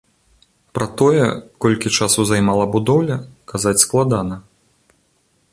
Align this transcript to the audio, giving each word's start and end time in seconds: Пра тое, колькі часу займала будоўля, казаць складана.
Пра 0.77 0.87
тое, 1.01 1.25
колькі 1.67 1.93
часу 2.01 2.25
займала 2.31 2.65
будоўля, 2.73 3.21
казаць 3.55 3.79
складана. 3.85 4.35